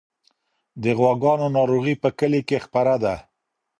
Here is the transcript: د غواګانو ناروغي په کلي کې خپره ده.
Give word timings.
د 0.83 0.83
غواګانو 0.97 1.47
ناروغي 1.57 1.95
په 2.03 2.09
کلي 2.19 2.41
کې 2.47 2.57
خپره 2.65 2.93
ده. 3.03 3.15